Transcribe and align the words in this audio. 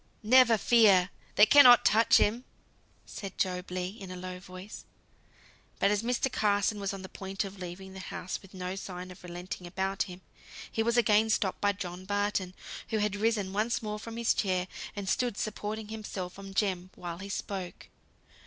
"Never 0.23 0.57
fear! 0.57 1.11
They 1.35 1.45
cannot 1.45 1.85
touch 1.85 2.17
him," 2.17 2.43
said 3.05 3.37
Job 3.37 3.69
Legh, 3.69 3.97
in 4.01 4.09
a 4.09 4.15
low 4.15 4.39
voice. 4.39 4.85
But 5.77 5.91
as 5.91 6.01
Mr. 6.01 6.31
Carson 6.31 6.79
was 6.79 6.91
on 6.91 7.03
the 7.03 7.07
point 7.07 7.43
of 7.43 7.59
leaving 7.59 7.93
the 7.93 7.99
house 7.99 8.41
with 8.41 8.55
no 8.55 8.75
sign 8.75 9.11
of 9.11 9.23
relenting 9.23 9.67
about 9.67 10.01
him, 10.09 10.21
he 10.71 10.81
was 10.81 10.97
again 10.97 11.29
stopped 11.29 11.61
by 11.61 11.73
John 11.73 12.05
Barton, 12.05 12.55
who 12.87 12.97
had 12.97 13.15
risen 13.15 13.53
once 13.53 13.83
more 13.83 13.99
from 13.99 14.17
his 14.17 14.33
chair, 14.33 14.67
and 14.95 15.07
stood 15.07 15.37
supporting 15.37 15.89
himself 15.89 16.39
on 16.39 16.55
Jem, 16.55 16.89
while 16.95 17.19
he 17.19 17.29
spoke. 17.29 17.87